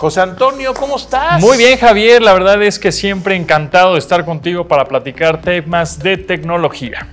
[0.00, 1.42] José Antonio, ¿cómo estás?
[1.42, 2.22] Muy bien, Javier.
[2.22, 7.06] La verdad es que siempre encantado de estar contigo para platicar temas de tecnología.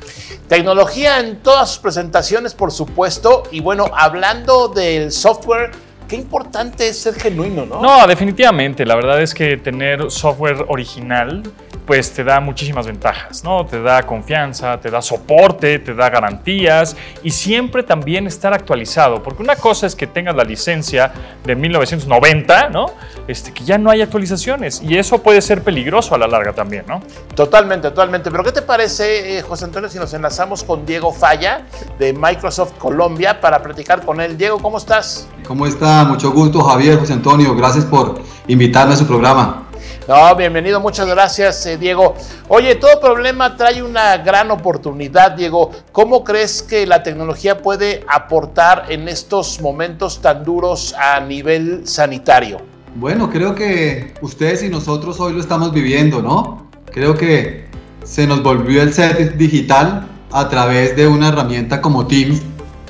[0.48, 3.44] Tecnología en todas sus presentaciones, por supuesto.
[3.52, 5.72] Y bueno, hablando del software,
[6.08, 7.82] qué importante es ser genuino, ¿no?
[7.82, 8.86] No, definitivamente.
[8.86, 11.44] La verdad es que tener software original
[11.88, 13.66] pues te da muchísimas ventajas, ¿no?
[13.66, 19.42] Te da confianza, te da soporte, te da garantías y siempre también estar actualizado, porque
[19.42, 21.14] una cosa es que tengas la licencia
[21.46, 22.88] de 1990, ¿no?
[23.30, 26.84] Este, que ya no hay actualizaciones y eso puede ser peligroso a la larga también,
[26.88, 27.02] ¿no?
[27.34, 28.30] Totalmente, totalmente.
[28.30, 31.62] Pero ¿qué te parece, eh, José Antonio, si nos enlazamos con Diego Falla
[31.98, 34.38] de Microsoft Colombia para platicar con él?
[34.38, 35.30] Diego, ¿cómo estás?
[35.48, 36.04] ¿Cómo está?
[36.04, 37.56] Mucho gusto, Javier, José Antonio.
[37.56, 38.20] Gracias por
[38.50, 39.64] invitarme a su programa.
[40.06, 42.16] No, bienvenido, muchas gracias, eh, Diego.
[42.50, 45.72] Oye, todo problema trae una gran oportunidad, Diego.
[45.94, 52.58] ¿Cómo crees que la tecnología puede aportar en estos momentos tan duros a nivel sanitario?
[52.96, 56.68] Bueno, creo que ustedes y nosotros hoy lo estamos viviendo, ¿no?
[56.92, 57.68] Creo que
[58.04, 62.42] se nos volvió el set digital a través de una herramienta como Teams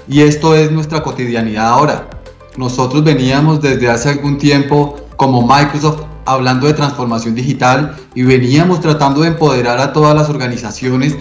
[0.08, 2.08] y esto es nuestra cotidianidad ahora.
[2.58, 9.22] Nosotros veníamos desde hace algún tiempo como Microsoft hablando de transformación digital y veníamos tratando
[9.22, 11.16] de empoderar a todas las organizaciones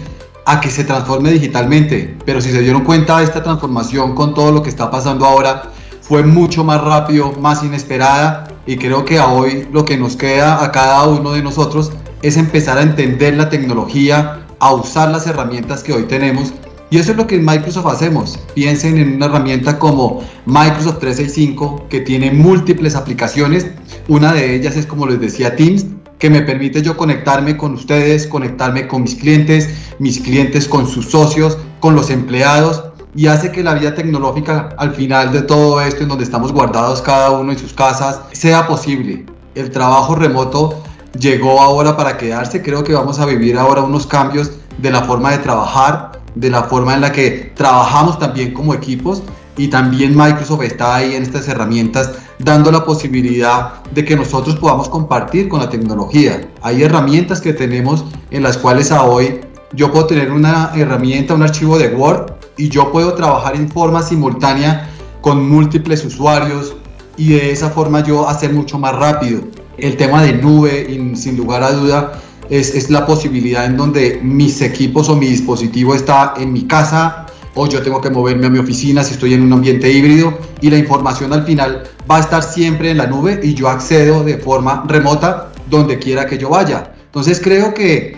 [0.45, 2.17] a que se transforme digitalmente.
[2.25, 5.71] Pero si se dieron cuenta, esta transformación con todo lo que está pasando ahora
[6.01, 10.63] fue mucho más rápido, más inesperada y creo que a hoy lo que nos queda
[10.63, 11.91] a cada uno de nosotros
[12.21, 16.51] es empezar a entender la tecnología, a usar las herramientas que hoy tenemos
[16.89, 18.39] y eso es lo que en Microsoft hacemos.
[18.53, 23.67] Piensen en una herramienta como Microsoft 365 que tiene múltiples aplicaciones.
[24.07, 25.85] Una de ellas es, como les decía, Teams,
[26.19, 31.09] que me permite yo conectarme con ustedes, conectarme con mis clientes, mis clientes con sus
[31.09, 32.83] socios, con los empleados
[33.17, 37.01] y hace que la vida tecnológica al final de todo esto, en donde estamos guardados
[37.01, 39.25] cada uno en sus casas, sea posible.
[39.55, 40.83] El trabajo remoto
[41.19, 42.61] llegó ahora para quedarse.
[42.61, 46.63] Creo que vamos a vivir ahora unos cambios de la forma de trabajar, de la
[46.63, 49.23] forma en la que trabajamos también como equipos
[49.57, 54.87] y también Microsoft está ahí en estas herramientas dando la posibilidad de que nosotros podamos
[54.87, 56.47] compartir con la tecnología.
[56.61, 59.41] Hay herramientas que tenemos en las cuales a hoy
[59.73, 64.03] yo puedo tener una herramienta, un archivo de Word y yo puedo trabajar en forma
[64.03, 64.89] simultánea
[65.21, 66.75] con múltiples usuarios
[67.17, 69.41] y de esa forma yo hacer mucho más rápido.
[69.77, 75.09] El tema de nube, sin lugar a duda, es, la posibilidad en donde mis equipos
[75.09, 77.25] o mi dispositivo está en mi casa
[77.55, 80.69] o yo tengo que moverme a mi oficina si estoy en un ambiente híbrido y
[80.69, 84.37] la información al final va a estar siempre en la nube y yo accedo de
[84.37, 86.93] forma remota donde quiera que yo vaya.
[87.05, 88.17] Entonces creo que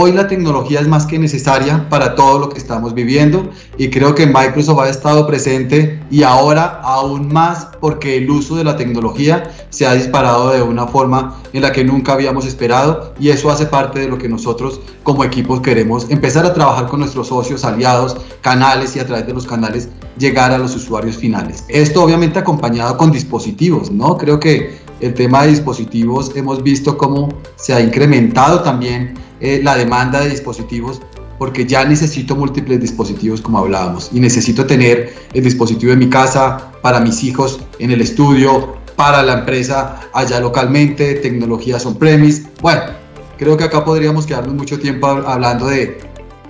[0.00, 4.14] Hoy la tecnología es más que necesaria para todo lo que estamos viviendo y creo
[4.14, 9.50] que Microsoft ha estado presente y ahora aún más porque el uso de la tecnología
[9.70, 13.66] se ha disparado de una forma en la que nunca habíamos esperado y eso hace
[13.66, 18.16] parte de lo que nosotros como equipos queremos empezar a trabajar con nuestros socios, aliados,
[18.40, 21.64] canales y a través de los canales llegar a los usuarios finales.
[21.68, 24.16] Esto obviamente acompañado con dispositivos, ¿no?
[24.16, 29.76] Creo que el tema de dispositivos hemos visto cómo se ha incrementado también eh, la
[29.76, 31.00] demanda de dispositivos
[31.38, 36.72] porque ya necesito múltiples dispositivos como hablábamos y necesito tener el dispositivo en mi casa,
[36.82, 42.48] para mis hijos en el estudio, para la empresa allá localmente, tecnologías on-premise.
[42.60, 42.82] Bueno,
[43.38, 46.00] creo que acá podríamos quedarnos mucho tiempo hablando de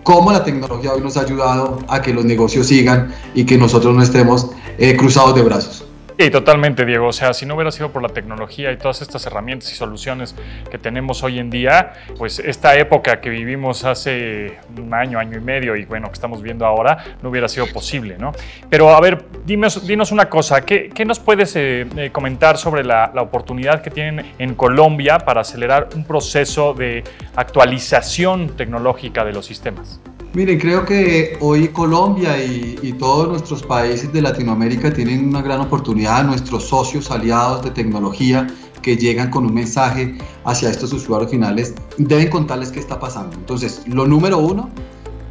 [0.02, 3.94] cómo la tecnología hoy nos ha ayudado a que los negocios sigan y que nosotros
[3.94, 4.48] no estemos
[4.78, 5.87] eh, cruzados de brazos.
[6.20, 7.06] Sí, totalmente, Diego.
[7.06, 10.34] O sea, si no hubiera sido por la tecnología y todas estas herramientas y soluciones
[10.68, 15.40] que tenemos hoy en día, pues esta época que vivimos hace un año, año y
[15.40, 18.32] medio y bueno, que estamos viendo ahora, no hubiera sido posible, ¿no?
[18.68, 23.12] Pero a ver, dinos, dinos una cosa, ¿qué, nos puedes eh, eh, comentar sobre la,
[23.14, 27.04] la oportunidad que tienen en Colombia para acelerar un proceso de
[27.36, 30.00] actualización tecnológica de los sistemas?
[30.34, 36.24] Miren, creo que hoy Colombia y, todos nuestros países de Latinoamérica tienen una gran oportunidad,
[36.24, 38.46] nuestros socios aliados de tecnología
[38.82, 43.36] que llegan con un mensaje hacia estos usuarios finales, deben contarles qué está pasando.
[43.36, 44.68] Entonces, lo número uno,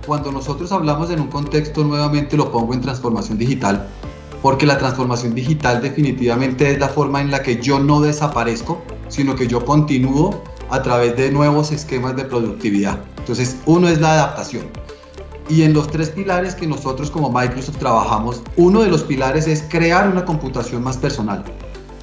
[0.08, 3.88] cuando nosotros hablamos en un contexto, nuevamente lo pongo en transformación digital,
[4.42, 9.36] porque la transformación digital definitivamente es la forma en la que yo no desaparezco, sino
[9.36, 13.00] que yo continúo a través de nuevos esquemas de productividad.
[13.20, 14.66] Entonces, uno es la adaptación.
[15.50, 19.64] Y en los tres pilares que nosotros como Microsoft trabajamos, uno de los pilares es
[19.70, 21.44] crear una computación más personal.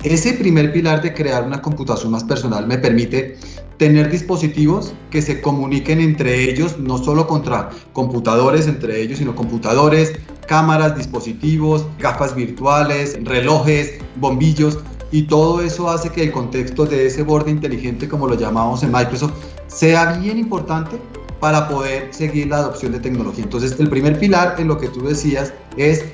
[0.02, 3.38] Ese primer pilar de crear una computación más personal me permite
[3.78, 10.12] tener dispositivos que se comuniquen entre ellos, no solo contra computadores entre ellos, sino computadores,
[10.46, 14.78] cámaras, dispositivos, gafas virtuales, relojes, bombillos,
[15.10, 18.92] y todo eso hace que el contexto de ese borde inteligente, como lo llamamos en
[18.92, 19.32] Microsoft,
[19.68, 20.98] sea bien importante
[21.40, 23.44] para poder seguir la adopción de tecnología.
[23.44, 26.04] Entonces, el primer pilar en lo que tú decías es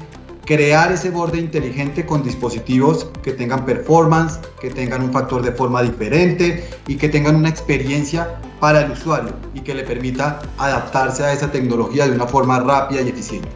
[0.44, 5.80] crear ese borde inteligente con dispositivos que tengan performance, que tengan un factor de forma
[5.82, 11.32] diferente y que tengan una experiencia para el usuario y que le permita adaptarse a
[11.32, 13.48] esa tecnología de una forma rápida y eficiente.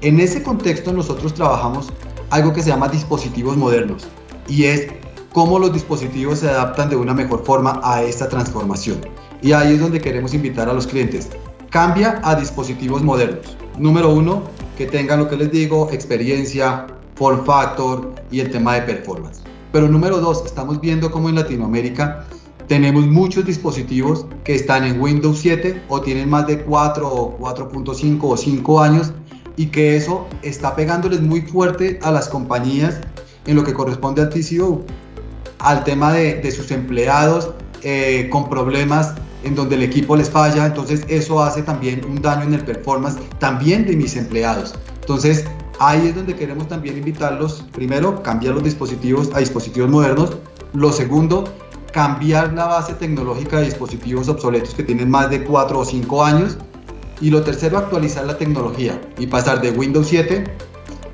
[0.00, 1.88] En ese contexto nosotros trabajamos
[2.30, 4.06] algo que se llama dispositivos modernos
[4.46, 4.86] y es
[5.32, 9.00] cómo los dispositivos se adaptan de una mejor forma a esta transformación.
[9.40, 11.28] Y ahí es donde queremos invitar a los clientes.
[11.70, 13.56] Cambia a dispositivos modernos.
[13.78, 14.42] Número uno,
[14.76, 19.40] que tengan lo que les digo, experiencia, form factor y el tema de performance.
[19.72, 22.24] Pero número dos, estamos viendo cómo en Latinoamérica
[22.68, 28.18] tenemos muchos dispositivos que están en Windows 7 o tienen más de 4 o 4.5
[28.22, 29.12] o 5 años
[29.56, 33.00] y que eso está pegándoles muy fuerte a las compañías
[33.46, 34.82] en lo que corresponde al TCO,
[35.58, 37.50] al tema de, de sus empleados
[37.82, 39.14] eh, con problemas
[39.44, 43.18] en donde el equipo les falla, entonces eso hace también un daño en el performance
[43.38, 44.74] también de mis empleados.
[45.00, 45.44] Entonces
[45.78, 50.36] ahí es donde queremos también invitarlos, primero, cambiar los dispositivos a dispositivos modernos,
[50.72, 51.44] lo segundo,
[51.92, 56.58] cambiar la base tecnológica de dispositivos obsoletos que tienen más de 4 o 5 años,
[57.20, 60.44] y lo tercero, actualizar la tecnología y pasar de Windows 7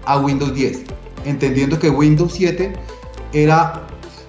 [0.04, 0.82] a Windows 10,
[1.24, 2.74] entendiendo que Windows 7
[3.32, 3.83] era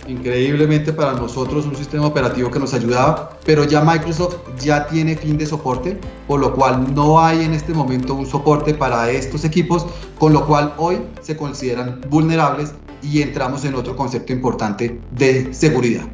[0.07, 5.37] increíblemente para nosotros un sistema operativo que nos ayudaba, pero ya Microsoft ya tiene fin
[5.37, 9.85] de soporte, por lo cual no hay en este momento un soporte para estos equipos,
[10.17, 16.05] con lo cual hoy se consideran vulnerables y entramos en otro concepto importante de seguridad.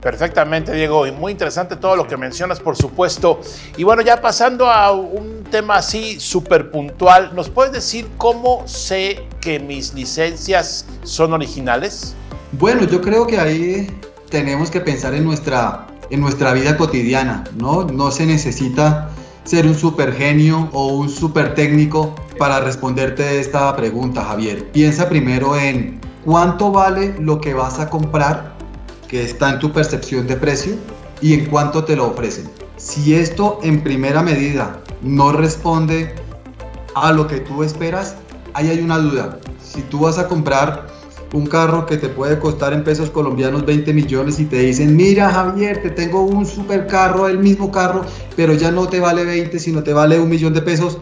[0.00, 3.40] Perfectamente, Diego, y muy interesante todo lo que mencionas, por supuesto.
[3.76, 9.26] Y bueno, ya pasando a un tema así súper puntual, ¿nos puedes decir cómo sé
[9.40, 12.14] que mis licencias son originales?
[12.52, 13.86] Bueno, yo creo que ahí
[14.30, 17.84] tenemos que pensar en nuestra, en nuestra vida cotidiana, ¿no?
[17.84, 19.10] No se necesita
[19.44, 24.70] ser un super genio o un super técnico para responderte esta pregunta, Javier.
[24.72, 28.54] Piensa primero en cuánto vale lo que vas a comprar,
[29.08, 30.76] que está en tu percepción de precio,
[31.20, 32.48] y en cuánto te lo ofrecen.
[32.76, 36.14] Si esto en primera medida no responde
[36.94, 38.16] a lo que tú esperas,
[38.54, 39.38] ahí hay una duda.
[39.62, 40.86] Si tú vas a comprar
[41.32, 45.30] un carro que te puede costar en pesos colombianos 20 millones y te dicen, mira
[45.30, 48.02] Javier, te tengo un super carro, el mismo carro,
[48.36, 50.98] pero ya no te vale 20, sino te vale un millón de pesos,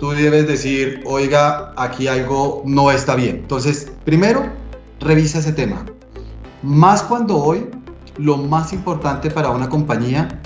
[0.00, 3.36] tú debes decir, oiga, aquí algo no está bien.
[3.36, 4.46] Entonces, primero,
[5.00, 5.84] revisa ese tema.
[6.62, 7.66] Más cuando hoy
[8.16, 10.40] lo más importante para una compañía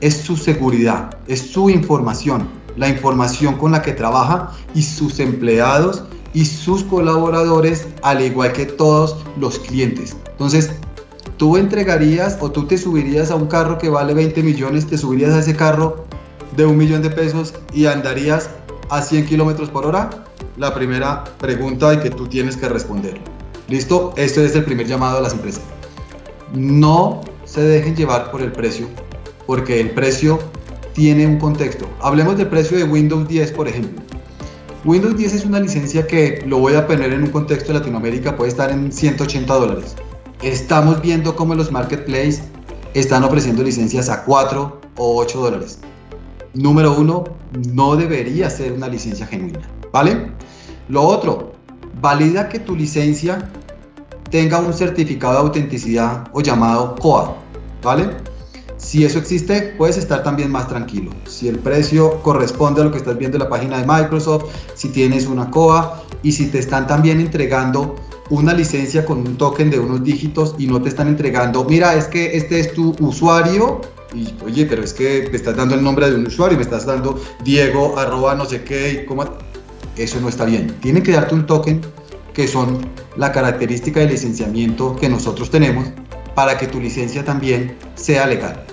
[0.00, 6.04] es su seguridad, es su información, la información con la que trabaja y sus empleados
[6.38, 10.16] y sus colaboradores, al igual que todos los clientes.
[10.30, 10.70] Entonces,
[11.36, 15.32] tú entregarías o tú te subirías a un carro que vale 20 millones, te subirías
[15.32, 16.04] a ese carro
[16.56, 18.50] de un millón de pesos y andarías
[18.88, 20.10] a 100 kilómetros por hora?
[20.56, 23.18] La primera pregunta y que tú tienes que responder.
[23.66, 24.14] ¿Listo?
[24.16, 25.64] Este es el primer llamado a las empresas.
[26.54, 28.86] No se dejen llevar por el precio,
[29.44, 30.38] porque el precio
[30.92, 31.88] tiene un contexto.
[32.00, 34.07] Hablemos del precio de Windows 10, por ejemplo.
[34.88, 38.38] Windows 10 es una licencia que lo voy a poner en un contexto de Latinoamérica,
[38.38, 39.94] puede estar en 180 dólares.
[40.40, 42.40] Estamos viendo cómo los marketplaces
[42.94, 45.80] están ofreciendo licencias a 4 o 8 dólares.
[46.54, 47.24] Número uno,
[47.74, 49.60] no debería ser una licencia genuina,
[49.92, 50.32] ¿vale?
[50.88, 51.52] Lo otro,
[52.00, 53.46] valida que tu licencia
[54.30, 57.36] tenga un certificado de autenticidad o llamado COA,
[57.82, 58.08] ¿vale?
[58.78, 61.10] Si eso existe, puedes estar también más tranquilo.
[61.26, 64.44] Si el precio corresponde a lo que estás viendo en la página de Microsoft,
[64.74, 67.96] si tienes una COA y si te están también entregando
[68.30, 72.06] una licencia con un token de unos dígitos y no te están entregando, mira, es
[72.06, 73.80] que este es tu usuario
[74.14, 76.86] y oye, pero es que te estás dando el nombre de un usuario, me estás
[76.86, 79.24] dando Diego, arroba no sé qué, ¿cómo?
[79.96, 80.76] eso no está bien.
[80.80, 81.80] Tienen que darte un token
[82.32, 82.78] que son
[83.16, 85.86] la característica de licenciamiento que nosotros tenemos
[86.34, 88.64] para que tu licencia también sea legal.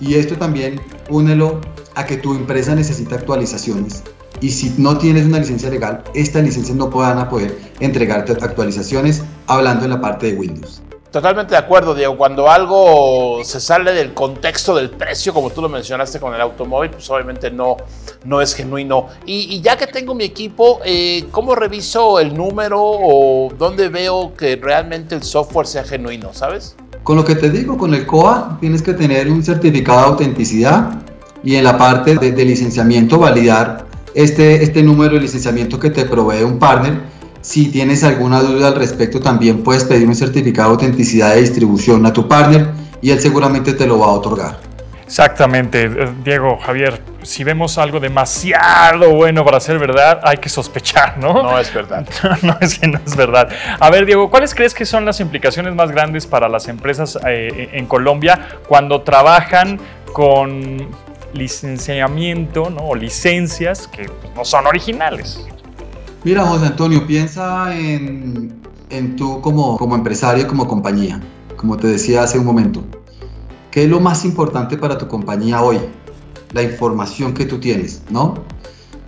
[0.00, 1.60] Y esto también únelo
[1.94, 4.02] a que tu empresa necesita actualizaciones.
[4.40, 9.22] Y si no tienes una licencia legal, estas licencias no puedan a poder entregarte actualizaciones
[9.46, 10.82] hablando en la parte de Windows.
[11.10, 12.18] Totalmente de acuerdo, Diego.
[12.18, 16.90] Cuando algo se sale del contexto del precio, como tú lo mencionaste con el automóvil,
[16.90, 17.78] pues obviamente no,
[18.24, 19.08] no es genuino.
[19.24, 24.56] Y, ya que tengo mi equipo, eh, ¿cómo reviso el número o dónde veo que
[24.56, 26.76] realmente el software sea genuino, sabes?
[27.08, 31.00] Con lo que te digo, con el COA tienes que tener un certificado de autenticidad
[31.42, 36.42] y en la parte de, licenciamiento validar este, este número de licenciamiento que te provee
[36.42, 37.00] un partner
[37.40, 42.04] Si tienes alguna duda al respecto, también puedes pedir un certificado de autenticidad de distribución
[42.04, 44.67] a tu partner y él seguramente te lo va a otorgar.
[45.08, 51.16] Exactamente, eh, Diego, Javier, si vemos algo demasiado bueno para ser verdad, hay que sospechar,
[51.16, 51.42] ¿no?
[51.42, 52.06] No es verdad.
[52.42, 53.48] no, es que no es verdad.
[53.80, 57.70] A ver, Diego, ¿cuáles crees que son las implicaciones más grandes para las empresas eh,
[57.72, 59.80] en Colombia cuando trabajan
[60.12, 60.88] con
[61.32, 62.88] licenciamiento ¿no?
[62.88, 65.42] o licencias que no son originales?
[66.22, 68.60] Mira, José Antonio, piensa en,
[68.90, 71.18] en tú como, como empresario y como compañía,
[71.56, 72.84] como te decía hace un momento.
[73.78, 75.78] ¿Qué es lo más importante para tu compañía hoy?
[76.52, 78.34] La información que tú tienes, ¿no?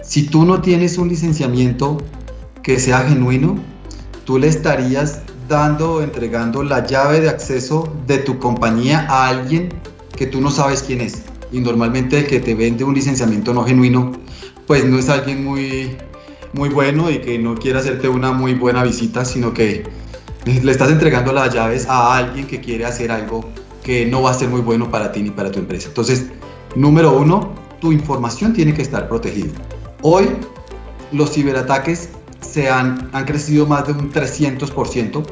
[0.01, 1.99] Si tú no tienes un licenciamiento
[2.63, 3.59] que sea genuino,
[4.25, 9.71] tú le estarías dando o entregando la llave de acceso de tu compañía a alguien
[10.17, 11.25] que tú no sabes quién es.
[11.51, 14.13] Y normalmente el que te vende un licenciamiento no genuino,
[14.69, 15.97] pues no es alguien muy,
[16.53, 19.83] muy bueno y que no quiere hacerte una muy buena visita, sino que
[20.45, 23.51] le estás entregando las llaves a alguien que quiere hacer algo
[23.83, 25.89] que no va a ser muy bueno para ti ni para tu empresa.
[25.89, 26.27] Entonces,
[26.75, 29.53] número uno, tu información tiene que estar protegida.
[30.03, 30.29] Hoy
[31.13, 32.11] los ciberataques
[32.41, 35.23] se han, han crecido más de un 300%.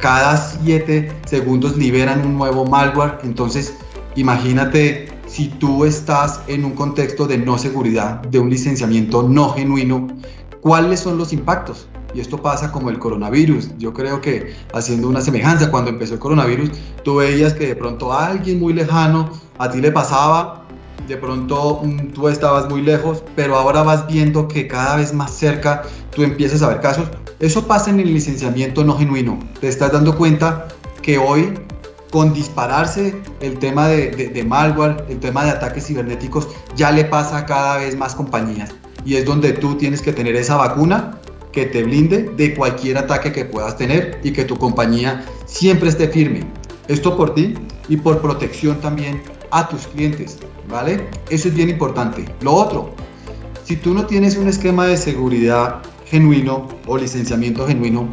[0.00, 3.18] Cada 7 segundos liberan un nuevo malware.
[3.22, 3.74] Entonces,
[4.16, 10.08] imagínate si tú estás en un contexto de no seguridad, de un licenciamiento no genuino,
[10.60, 11.89] ¿cuáles son los impactos?
[12.14, 13.70] Y esto pasa como el coronavirus.
[13.78, 16.70] Yo creo que haciendo una semejanza, cuando empezó el coronavirus,
[17.04, 20.64] tú veías que de pronto a alguien muy lejano a ti le pasaba,
[21.06, 25.32] de pronto mm, tú estabas muy lejos, pero ahora vas viendo que cada vez más
[25.32, 25.82] cerca
[26.14, 27.08] tú empiezas a ver casos.
[27.40, 29.38] Eso pasa en el licenciamiento no genuino.
[29.60, 30.68] Te estás dando cuenta
[31.02, 31.54] que hoy
[32.10, 37.38] con dispararse el tema de, de, malware, el tema de ataques cibernéticos, ya le pasa
[37.38, 38.70] a cada vez más compañías.
[39.04, 41.20] Y es donde tú tienes que tener esa vacuna
[41.52, 46.08] que te blinde de cualquier ataque que puedas tener y que tu compañía siempre esté
[46.08, 46.46] firme.
[46.88, 47.54] Esto por ti
[47.88, 50.38] y por protección también a tus clientes,
[50.68, 51.08] ¿vale?
[51.28, 52.24] Eso es bien importante.
[52.40, 52.94] Lo otro,
[53.64, 58.08] si tú no tienes un esquema de seguridad genuino o licenciamiento genuino,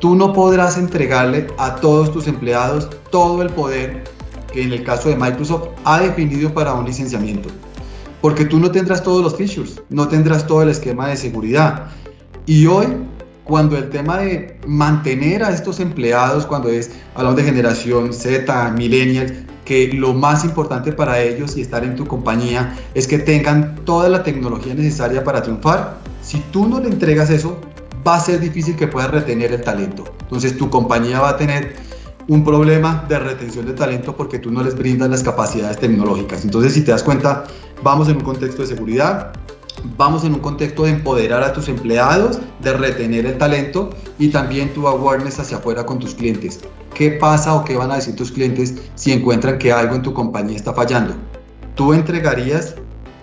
[0.00, 4.04] tú no podrás entregarle a todos tus empleados todo el poder
[4.52, 7.48] que en el caso de Microsoft ha definido para un licenciamiento.
[8.20, 11.88] Porque tú no tendrás todos los features, no tendrás todo el esquema de seguridad.
[12.46, 12.86] Y hoy,
[13.42, 19.32] cuando el tema de mantener a estos empleados, cuando es, hablamos de generación Z, millennials,
[19.64, 24.08] que lo más importante para ellos y estar en tu compañía es que tengan toda
[24.08, 25.98] la tecnología necesaria para triunfar.
[26.22, 27.58] Si tú no le entregas eso,
[28.06, 30.04] va a ser difícil que puedas retener el talento.
[30.22, 31.74] Entonces tu compañía va a tener
[32.28, 36.44] un problema de retención de talento porque tú no les brindas las capacidades tecnológicas.
[36.44, 37.44] Entonces si te das cuenta,
[37.82, 39.32] vamos en un contexto de seguridad,
[39.96, 44.72] vamos en un contexto de empoderar a tus empleados, de retener el talento y también
[44.72, 46.60] tu awareness hacia afuera con tus clientes.
[46.94, 50.14] ¿Qué pasa o qué van a decir tus clientes si encuentran que algo en tu
[50.14, 51.14] compañía está fallando?
[51.74, 52.74] ¿Tú entregarías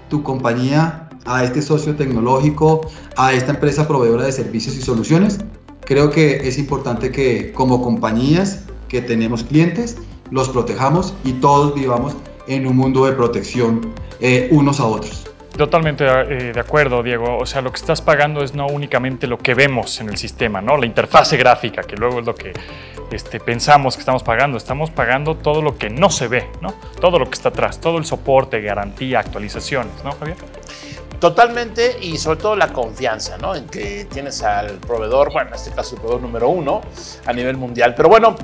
[0.09, 2.81] tu compañía a este socio tecnológico,
[3.17, 5.39] a esta empresa proveedora de servicios y soluciones?
[5.85, 9.97] Creo que es importante que como compañías que tenemos clientes,
[10.29, 12.15] los protejamos y todos vivamos
[12.47, 13.81] en un mundo de protección
[14.19, 15.32] eh, unos a otros.
[15.57, 17.37] Totalmente eh, de acuerdo, Diego.
[17.37, 20.61] O sea, lo que estás pagando es no únicamente lo que vemos en el sistema,
[20.61, 20.77] ¿no?
[20.77, 22.53] La interfase gráfica, que luego es lo que
[23.11, 24.57] este, pensamos que estamos pagando.
[24.57, 26.73] Estamos pagando todo lo que no se ve, ¿no?
[26.99, 30.37] Todo lo que está atrás, todo el soporte, garantía, actualizaciones, ¿no, Javier?
[31.23, 33.55] Totalmente y sobre todo la confianza, ¿no?
[33.55, 36.81] En que tienes al proveedor, bueno, en este caso el proveedor número uno
[37.25, 37.95] a nivel mundial.
[37.95, 38.35] Pero bueno,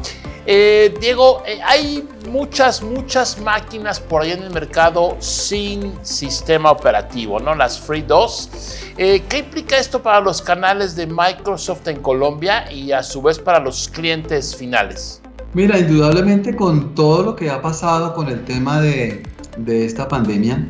[0.46, 7.38] eh, Diego, eh, hay muchas, muchas máquinas por ahí en el mercado sin sistema operativo,
[7.42, 7.54] ¿no?
[7.54, 8.50] Las Free 2.
[8.96, 13.40] Eh, ¿Qué implica esto para los canales de Microsoft en Colombia y a su vez
[13.40, 15.22] para los clientes finales?
[15.54, 19.24] Mira, indudablemente con todo lo que ha pasado con el tema de,
[19.58, 20.66] de esta pandemia,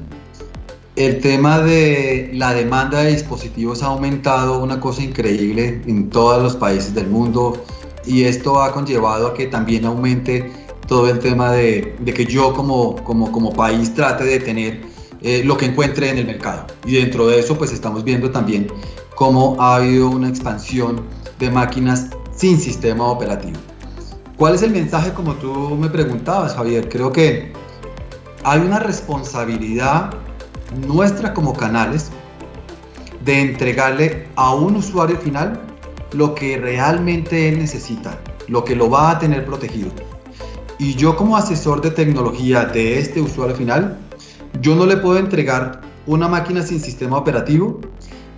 [1.00, 6.58] el tema de la demanda de dispositivos ha aumentado una cosa increíble en todos los
[6.58, 7.64] países del mundo
[8.06, 10.52] y esto ha conllevado a que también aumente
[10.90, 14.82] todo el tema de, que yo como, como, como, país trate de tener
[15.22, 16.68] eh, lo que encuentre en el mercado.
[16.86, 18.68] Y dentro de eso pues estamos viendo también
[19.16, 21.06] cómo ha habido una expansión
[21.40, 23.58] de máquinas sin sistema operativo.
[24.36, 26.90] ¿Cuál es el mensaje como tú me preguntabas, Javier?
[26.90, 27.54] Creo que
[28.44, 30.10] hay una responsabilidad
[30.88, 32.10] nuestra como canales
[33.24, 35.60] de entregarle a un usuario final
[36.14, 39.92] lo que realmente él necesita, lo que lo va a tener protegido.
[40.78, 43.98] Y yo como asesor de tecnología de este usuario final,
[44.62, 47.82] yo no le puedo entregar una máquina sin sistema operativo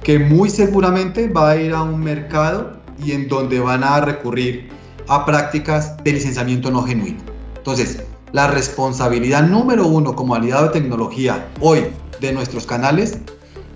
[0.04, 4.70] que muy seguramente va a ir a un mercado y en donde van a recurrir
[5.08, 7.20] a prácticas de licenciamiento no genuino.
[7.58, 11.86] Entonces, la responsabilidad número uno como aliado de tecnología hoy
[12.22, 13.18] de nuestros canales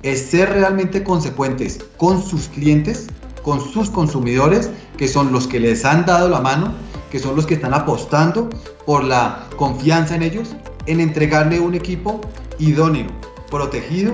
[0.03, 3.07] es ser realmente consecuentes con sus clientes,
[3.41, 6.73] con sus consumidores, que son los que les han dado la mano,
[7.11, 8.49] que son los que están apostando
[8.85, 12.21] por la confianza en ellos, en entregarle un equipo
[12.59, 13.07] idóneo,
[13.49, 14.13] protegido,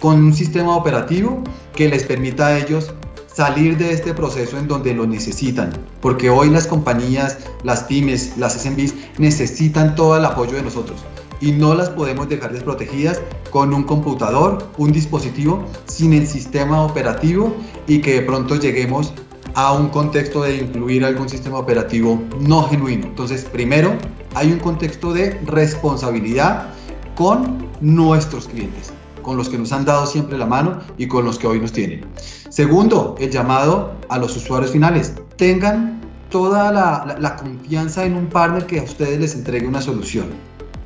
[0.00, 1.42] con un sistema operativo
[1.74, 2.92] que les permita a ellos
[3.26, 8.54] salir de este proceso en donde lo necesitan, porque hoy las compañías, las pymes, las
[8.54, 11.04] SMBs necesitan todo el apoyo de nosotros
[11.42, 13.20] y no las podemos dejar desprotegidas
[13.50, 17.54] con un computador, un dispositivo sin el sistema operativo
[17.86, 19.12] y que de pronto lleguemos
[19.54, 23.08] a un contexto de incluir algún sistema operativo no genuino.
[23.08, 23.98] Entonces, primero,
[24.34, 26.68] hay un contexto de responsabilidad
[27.16, 31.38] con nuestros clientes con los que nos han dado siempre la mano y con los
[31.38, 32.04] que hoy nos tienen.
[32.48, 35.14] Segundo, el llamado a los usuarios finales.
[35.36, 40.26] Tengan toda la, confianza en un partner que a ustedes les entregue una solución.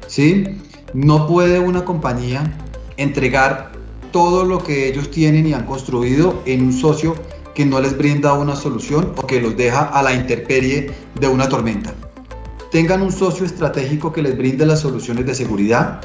[0.07, 0.45] ¿Sí?
[0.95, 2.43] No puede una compañía
[2.97, 3.73] entregar
[4.13, 7.15] todo lo que ellos tienen y han construido en un socio
[7.55, 11.49] que no les brinda una solución o que los deja a la intemperie de una
[11.49, 11.95] tormenta.
[12.71, 16.03] Tengan un socio estratégico que les brinde las soluciones de seguridad,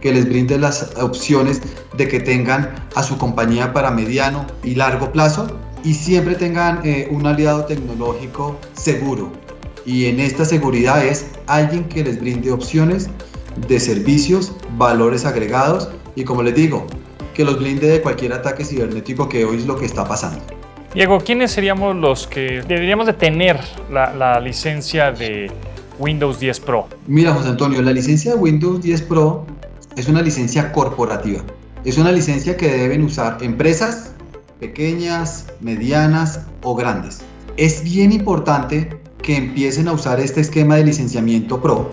[0.00, 1.60] que les brinde las opciones
[1.96, 5.46] de que tengan a su compañía para mediano y largo plazo
[5.84, 9.32] y siempre tengan eh, un aliado tecnológico seguro.
[9.84, 13.08] Y en esta seguridad es alguien que les brinde opciones
[13.56, 16.86] de servicios, valores agregados y como les digo,
[17.34, 20.40] que los blinde de cualquier ataque cibernético que hoy es lo que está pasando.
[20.94, 23.58] Diego, ¿quiénes seríamos los que deberíamos de tener
[23.90, 25.50] la, la licencia de
[25.98, 26.88] Windows 10 Pro?
[27.06, 29.46] Mira, José Antonio, la licencia de Windows 10 Pro
[29.96, 31.42] es una licencia corporativa.
[31.84, 34.12] Es una licencia que deben usar empresas
[34.60, 37.22] pequeñas, medianas o grandes.
[37.56, 38.88] Es bien importante
[39.22, 41.90] que empiecen a usar este esquema de licenciamiento PRO,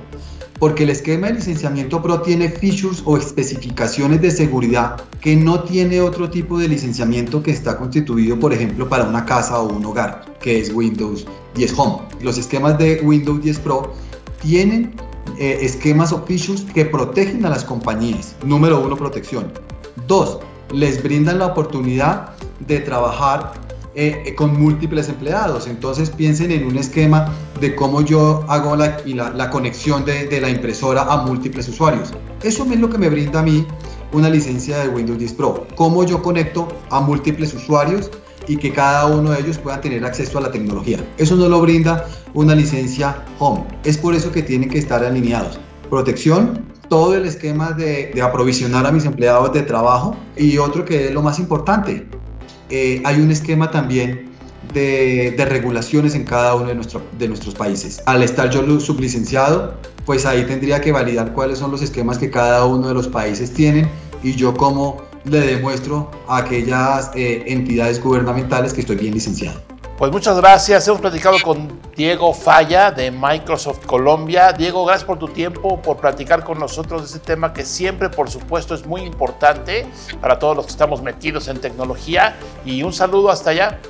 [0.60, 6.02] porque el esquema de licenciamiento PRO tiene features o especificaciones de seguridad que no tiene
[6.02, 10.26] otro tipo de licenciamiento que está constituido, por ejemplo, para una casa o un hogar,
[10.42, 12.00] que es Windows 10 Home.
[12.22, 13.94] Los esquemas de Windows 10 Pro
[14.42, 14.94] tienen
[15.38, 18.36] eh, esquemas o features que protegen a las compañías.
[18.44, 19.52] Número uno, protección.
[20.08, 20.40] Dos,
[20.74, 22.34] les brindan la oportunidad
[22.68, 23.54] de trabajar
[23.96, 25.68] eh, eh, con múltiples empleados.
[25.68, 31.04] Entonces piensen en un esquema de cómo yo hago la, conexión de, de, la impresora
[31.04, 32.14] a múltiples usuarios.
[32.44, 33.66] Eso es lo que me brinda a mí
[34.14, 35.68] una licencia de Windows 10 Pro.
[35.76, 38.10] Cómo yo conecto a múltiples usuarios
[38.48, 40.98] y que cada uno de ellos pueda tener acceso a la tecnología.
[41.18, 43.64] Eso no lo brinda una licencia Home.
[43.84, 45.60] Es por eso que tienen que estar alineados.
[45.90, 51.14] Protección, todo el esquema de, aprovisionar a mis empleados de trabajo y otro que es
[51.14, 52.08] lo más importante,
[52.70, 54.30] eh, hay un esquema también
[54.74, 58.02] de, regulaciones en cada uno de, nuestro, de nuestros países.
[58.06, 62.66] Al estar yo sublicenciado, pues ahí tendría que validar cuáles son los esquemas que cada
[62.66, 63.90] uno de los países tienen
[64.24, 69.62] y yo como le demuestro a aquellas eh, entidades gubernamentales que estoy bien licenciado.
[70.00, 70.88] Pues muchas gracias.
[70.88, 74.54] Hemos platicado con Diego Falla de Microsoft Colombia.
[74.54, 78.30] Diego, gracias por tu tiempo, por platicar con nosotros de este tema que siempre, por
[78.30, 79.86] supuesto, es muy importante
[80.22, 82.38] para todos los que estamos metidos en tecnología.
[82.64, 83.82] Y un saludo hasta allá.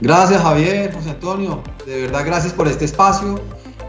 [0.00, 1.60] Gracias, Javier, José Antonio.
[1.84, 3.40] De verdad, gracias por este espacio.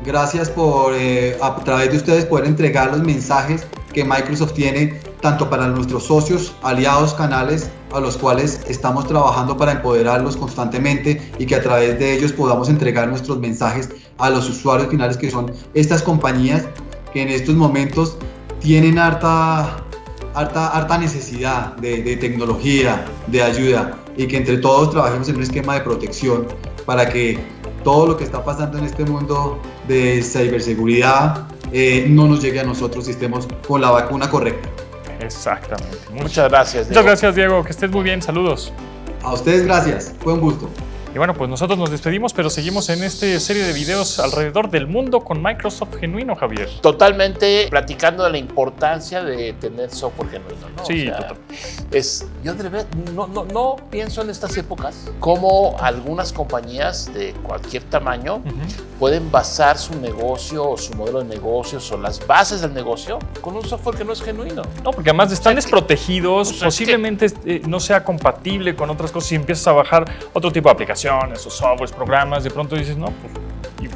[0.03, 5.49] Gracias por, eh, a través de ustedes, poder entregar los mensajes que Microsoft tiene tanto
[5.49, 11.56] para nuestros socios, aliados, canales a los cuales estamos trabajando para empoderarlos constantemente y que
[11.56, 16.01] a través de ellos podamos entregar nuestros mensajes a los usuarios finales que son estas
[16.03, 16.65] compañías
[17.13, 18.17] que en estos momentos
[18.60, 19.84] tienen harta,
[20.34, 25.75] harta, harta necesidad de, tecnología, de ayuda y que entre todos trabajemos en un esquema
[25.75, 26.47] de protección
[26.86, 27.39] para que
[27.84, 32.63] todo lo que está pasando en este mundo de ciberseguridad eh, no nos llegue a
[32.63, 34.69] nosotros y estemos con la vacuna correcta.
[35.27, 35.97] Exactamente.
[36.11, 36.87] Muchas gracias.
[36.87, 37.63] Muchas gracias, Diego.
[37.63, 38.21] Que estés muy bien.
[38.21, 38.73] Saludos.
[39.23, 40.13] A ustedes gracias.
[40.19, 40.69] Fue un gusto.
[41.17, 44.86] Y bueno, pues nosotros nos despedimos, pero seguimos en esta serie de videos alrededor del
[44.86, 46.69] mundo con Microsoft Genuino, Javier.
[46.80, 50.86] Totalmente platicando de la importancia de tener software genuino, ¿no?
[50.86, 51.10] Sí,
[51.89, 57.34] es, yo de verdad no, no, no, pienso en estas épocas como algunas compañías de
[57.41, 58.43] cualquier tamaño
[58.99, 63.56] pueden basar su negocio o su modelo de negocios o las bases del negocio con
[63.56, 64.62] un software que no es genuino.
[64.84, 69.65] No, porque además están desprotegidos, posiblemente eh, no sea compatible con otras cosas y empiezas
[69.67, 70.75] a bajar otro tipo de
[71.07, 73.33] aplicaciones esos softwares, programas, de pronto dices, no, pues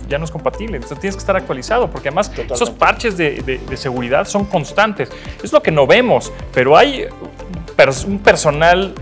[0.08, 0.78] ya no es compatible.
[0.78, 5.10] Entonces tienes que estar actualizado, porque además esos parches de, seguridad son constantes.
[5.44, 7.08] Es lo que no vemos, pero hay
[8.06, 8.94] un personal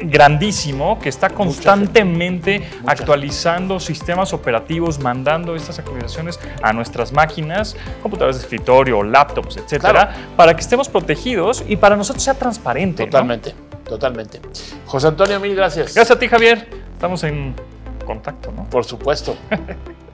[0.00, 8.42] grandísimo que está constantemente actualizando sistemas operativos, mandando estas actualizaciones a nuestras máquinas, computadoras de
[8.42, 13.06] escritorio, laptops, etcétera, para que estemos protegidos y para nosotros sea transparente.
[13.06, 13.54] Totalmente,
[13.88, 14.40] totalmente.
[14.86, 15.94] José Antonio, mil gracias.
[15.94, 16.77] Gracias a ti, Javier.
[16.98, 17.54] Estamos en
[18.04, 18.64] contacto, ¿no?
[18.64, 19.36] Por supuesto.